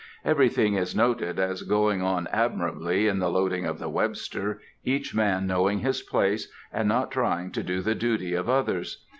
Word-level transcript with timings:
Everything 0.25 0.73
is 0.73 0.95
noted 0.95 1.37
as 1.37 1.61
going 1.61 2.01
on 2.01 2.25
admirably 2.31 3.05
in 3.07 3.19
the 3.19 3.29
loading 3.29 3.65
of 3.67 3.77
the 3.77 3.87
Webster, 3.87 4.59
each 4.83 5.13
man 5.13 5.45
knowing 5.45 5.81
his 5.81 6.01
place, 6.01 6.51
and 6.73 6.87
not 6.87 7.11
trying 7.11 7.51
to 7.51 7.61
do 7.61 7.81
the 7.81 7.93
duty 7.93 8.33
of 8.33 8.49
others. 8.49 9.05